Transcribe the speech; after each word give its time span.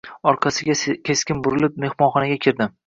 Orqasiga 0.31 0.77
keskin 1.11 1.45
burilib, 1.49 1.81
mehmonxonaga 1.87 2.45
kirdi. 2.47 2.75